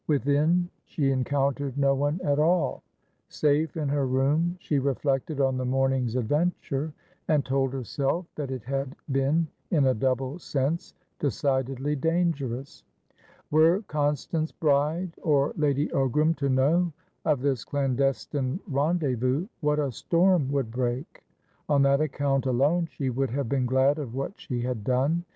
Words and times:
Within, 0.07 0.67
she 0.85 1.11
encountered 1.11 1.77
no 1.77 1.93
one 1.93 2.19
at 2.23 2.39
all. 2.39 2.81
Safe 3.29 3.77
in 3.77 3.87
her 3.89 4.07
room, 4.07 4.57
she 4.59 4.79
reflected 4.79 5.39
on 5.39 5.57
the 5.57 5.63
morning's 5.65 6.15
adventure, 6.15 6.91
and 7.27 7.45
told 7.45 7.71
herself 7.71 8.25
that 8.33 8.49
it 8.49 8.63
had 8.63 8.95
been, 9.11 9.45
in 9.69 9.85
a 9.85 9.93
double 9.93 10.39
sense, 10.39 10.95
decidedly 11.19 11.95
dangerous. 11.95 12.83
Were 13.51 13.83
Constance 13.83 14.51
Bride 14.51 15.13
or 15.21 15.53
Lady 15.55 15.87
Ogram 15.89 16.35
to 16.37 16.49
know 16.49 16.91
of 17.23 17.41
this 17.43 17.63
clandestine 17.63 18.59
rendezvous, 18.67 19.45
what 19.59 19.77
a 19.77 19.91
storm 19.91 20.51
would 20.51 20.71
break! 20.71 21.23
On 21.69 21.83
that 21.83 22.01
account 22.01 22.47
alone 22.47 22.87
she 22.87 23.11
would 23.11 23.29
have 23.29 23.47
been 23.47 23.67
glad 23.67 23.99
of 23.99 24.15
what 24.15 24.31
she 24.39 24.61
had 24.63 24.83
done. 24.83 25.25